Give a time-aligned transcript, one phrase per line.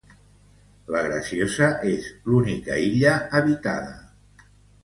[0.95, 3.97] La Graciosa és l'única illa habitada.